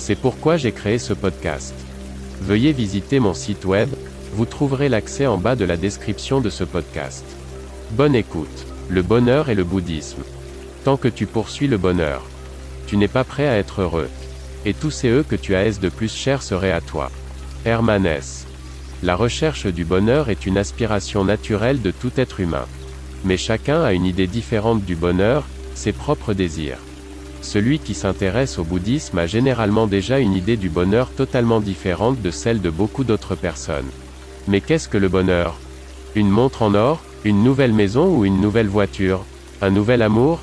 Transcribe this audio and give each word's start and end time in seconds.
C'est 0.00 0.16
pourquoi 0.16 0.56
j'ai 0.56 0.72
créé 0.72 0.98
ce 0.98 1.12
podcast. 1.12 1.74
Veuillez 2.40 2.72
visiter 2.72 3.20
mon 3.20 3.34
site 3.34 3.66
web, 3.66 3.90
vous 4.32 4.46
trouverez 4.46 4.88
l'accès 4.88 5.26
en 5.26 5.36
bas 5.36 5.56
de 5.56 5.66
la 5.66 5.76
description 5.76 6.40
de 6.40 6.48
ce 6.48 6.64
podcast. 6.64 7.22
Bonne 7.90 8.14
écoute. 8.14 8.66
Le 8.88 9.02
bonheur 9.02 9.50
et 9.50 9.54
le 9.54 9.62
bouddhisme. 9.62 10.22
Tant 10.84 10.96
que 10.96 11.06
tu 11.06 11.26
poursuis 11.26 11.68
le 11.68 11.76
bonheur, 11.76 12.22
tu 12.86 12.96
n'es 12.96 13.08
pas 13.08 13.24
prêt 13.24 13.46
à 13.46 13.58
être 13.58 13.82
heureux. 13.82 14.08
Et 14.64 14.72
tous 14.72 14.90
ces 14.90 15.10
eux 15.10 15.22
que 15.22 15.36
tu 15.36 15.54
as 15.54 15.78
de 15.78 15.90
plus 15.90 16.12
cher 16.12 16.42
seraient 16.42 16.72
à 16.72 16.80
toi. 16.80 17.12
Hermanès. 17.66 18.46
La 19.02 19.14
recherche 19.14 19.66
du 19.66 19.84
bonheur 19.84 20.30
est 20.30 20.46
une 20.46 20.56
aspiration 20.56 21.26
naturelle 21.26 21.82
de 21.82 21.90
tout 21.90 22.12
être 22.16 22.40
humain. 22.40 22.64
Mais 23.26 23.36
chacun 23.36 23.82
a 23.82 23.92
une 23.92 24.06
idée 24.06 24.26
différente 24.26 24.82
du 24.82 24.96
bonheur, 24.96 25.44
ses 25.74 25.92
propres 25.92 26.32
désirs. 26.32 26.78
Celui 27.42 27.78
qui 27.78 27.94
s'intéresse 27.94 28.58
au 28.58 28.64
bouddhisme 28.64 29.18
a 29.18 29.26
généralement 29.26 29.86
déjà 29.86 30.18
une 30.18 30.34
idée 30.34 30.56
du 30.56 30.68
bonheur 30.68 31.08
totalement 31.10 31.60
différente 31.60 32.20
de 32.20 32.30
celle 32.30 32.60
de 32.60 32.70
beaucoup 32.70 33.04
d'autres 33.04 33.34
personnes. 33.34 33.88
Mais 34.46 34.60
qu'est-ce 34.60 34.88
que 34.88 34.98
le 34.98 35.08
bonheur? 35.08 35.56
Une 36.14 36.28
montre 36.28 36.62
en 36.62 36.74
or 36.74 37.00
Une 37.24 37.42
nouvelle 37.42 37.72
maison 37.72 38.16
ou 38.16 38.24
une 38.24 38.40
nouvelle 38.40 38.68
voiture? 38.68 39.24
Un 39.62 39.70
nouvel 39.70 40.02
amour? 40.02 40.40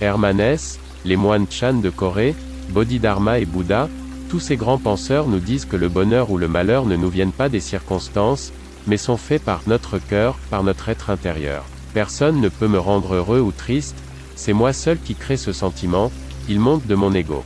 Hermanès, 0.00 0.78
les 1.04 1.16
moines 1.16 1.46
Chan 1.50 1.74
de 1.74 1.90
Corée, 1.90 2.34
Bodhidharma 2.70 3.38
et 3.38 3.44
Bouddha, 3.44 3.88
tous 4.28 4.40
ces 4.40 4.56
grands 4.56 4.78
penseurs 4.78 5.26
nous 5.26 5.40
disent 5.40 5.64
que 5.64 5.76
le 5.76 5.88
bonheur 5.88 6.30
ou 6.30 6.38
le 6.38 6.48
malheur 6.48 6.84
ne 6.84 6.96
nous 6.96 7.08
viennent 7.08 7.32
pas 7.32 7.48
des 7.48 7.60
circonstances, 7.60 8.52
mais 8.86 8.96
sont 8.96 9.16
faits 9.16 9.42
par 9.42 9.62
notre 9.66 9.98
cœur, 9.98 10.36
par 10.50 10.62
notre 10.62 10.88
être 10.88 11.10
intérieur. 11.10 11.64
Personne 11.94 12.40
ne 12.40 12.48
peut 12.48 12.68
me 12.68 12.78
rendre 12.78 13.14
heureux 13.14 13.40
ou 13.40 13.52
triste, 13.52 13.96
c'est 14.36 14.52
moi 14.52 14.72
seul 14.72 14.98
qui 14.98 15.14
crée 15.14 15.36
ce 15.36 15.52
sentiment, 15.52 16.12
il 16.48 16.60
monte 16.60 16.86
de 16.86 16.94
mon 16.94 17.12
ego. 17.14 17.44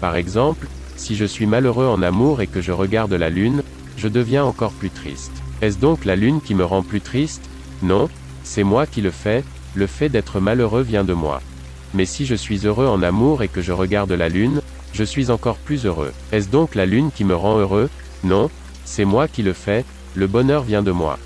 Par 0.00 0.16
exemple, 0.16 0.68
si 0.96 1.16
je 1.16 1.24
suis 1.24 1.46
malheureux 1.46 1.86
en 1.86 2.02
amour 2.02 2.40
et 2.40 2.46
que 2.46 2.60
je 2.60 2.72
regarde 2.72 3.12
la 3.12 3.30
lune, 3.30 3.62
je 3.96 4.08
deviens 4.08 4.44
encore 4.44 4.72
plus 4.72 4.90
triste. 4.90 5.32
Est-ce 5.62 5.78
donc 5.78 6.04
la 6.04 6.16
lune 6.16 6.40
qui 6.40 6.54
me 6.54 6.64
rend 6.64 6.82
plus 6.82 7.00
triste? 7.00 7.42
Non, 7.82 8.08
c'est 8.44 8.64
moi 8.64 8.86
qui 8.86 9.00
le 9.00 9.10
fais, 9.10 9.42
le 9.74 9.86
fait 9.86 10.08
d'être 10.08 10.40
malheureux 10.40 10.82
vient 10.82 11.04
de 11.04 11.12
moi. 11.12 11.40
Mais 11.94 12.04
si 12.04 12.26
je 12.26 12.34
suis 12.34 12.66
heureux 12.66 12.86
en 12.86 13.02
amour 13.02 13.42
et 13.42 13.48
que 13.48 13.62
je 13.62 13.72
regarde 13.72 14.12
la 14.12 14.28
lune, 14.28 14.60
je 14.92 15.04
suis 15.04 15.30
encore 15.30 15.56
plus 15.56 15.84
heureux. 15.86 16.12
Est-ce 16.32 16.48
donc 16.48 16.74
la 16.74 16.86
lune 16.86 17.10
qui 17.14 17.24
me 17.24 17.34
rend 17.34 17.58
heureux? 17.58 17.90
Non, 18.24 18.50
c'est 18.84 19.04
moi 19.04 19.28
qui 19.28 19.42
le 19.42 19.52
fais, 19.52 19.84
le 20.14 20.26
bonheur 20.26 20.62
vient 20.62 20.82
de 20.82 20.90
moi. 20.90 21.18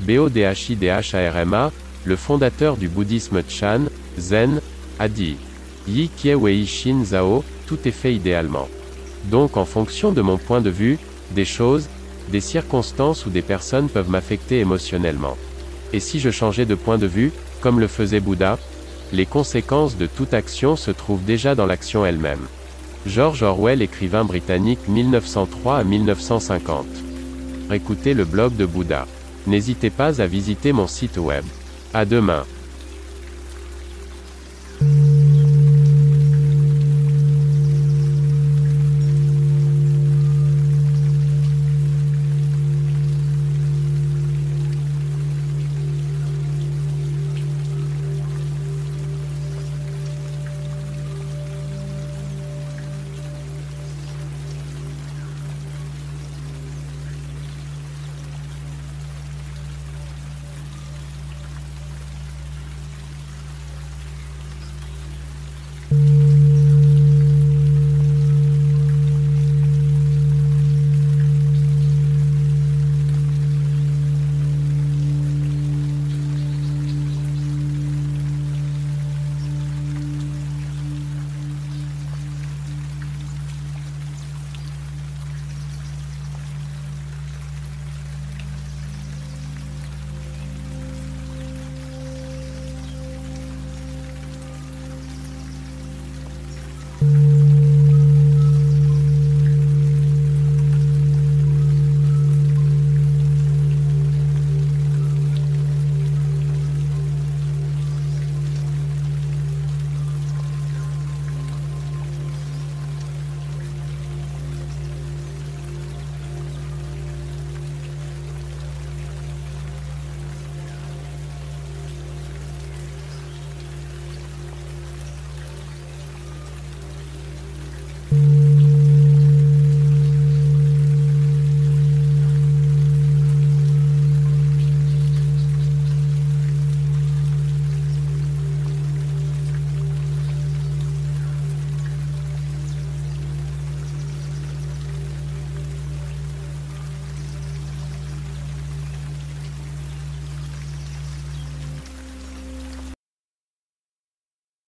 BODHIDHARMA, 0.00 1.70
le 2.04 2.16
fondateur 2.16 2.76
du 2.76 2.88
bouddhisme 2.88 3.42
Chan, 3.48 3.82
Zen, 4.18 4.60
a 4.98 5.08
dit 5.08 5.36
Yi 5.88 6.08
Kie 6.08 6.34
Wei 6.34 6.64
Shin 6.66 7.04
Zhao, 7.04 7.44
tout 7.66 7.78
est 7.86 7.92
fait 7.92 8.14
idéalement. 8.14 8.68
Donc 9.24 9.56
en 9.56 9.64
fonction 9.64 10.12
de 10.12 10.22
mon 10.22 10.38
point 10.38 10.60
de 10.60 10.70
vue, 10.70 10.98
des 11.34 11.44
choses, 11.44 11.88
des 12.30 12.40
circonstances 12.40 13.26
ou 13.26 13.30
des 13.30 13.42
personnes 13.42 13.88
peuvent 13.88 14.10
m'affecter 14.10 14.60
émotionnellement. 14.60 15.36
Et 15.92 16.00
si 16.00 16.20
je 16.20 16.30
changeais 16.30 16.66
de 16.66 16.74
point 16.74 16.98
de 16.98 17.06
vue, 17.06 17.32
comme 17.60 17.80
le 17.80 17.88
faisait 17.88 18.20
Bouddha, 18.20 18.58
les 19.12 19.26
conséquences 19.26 19.96
de 19.96 20.06
toute 20.06 20.34
action 20.34 20.76
se 20.76 20.90
trouvent 20.90 21.24
déjà 21.24 21.54
dans 21.54 21.66
l'action 21.66 22.06
elle-même. 22.06 22.46
George 23.06 23.42
Orwell, 23.42 23.82
écrivain 23.82 24.24
britannique 24.24 24.88
1903 24.88 25.78
à 25.78 25.84
1950. 25.84 26.86
Écoutez 27.72 28.14
le 28.14 28.24
blog 28.24 28.56
de 28.56 28.64
Bouddha. 28.64 29.06
N'hésitez 29.46 29.90
pas 29.90 30.20
à 30.20 30.26
visiter 30.26 30.72
mon 30.72 30.86
site 30.86 31.18
web. 31.18 31.44
À 31.92 32.04
demain. 32.04 32.44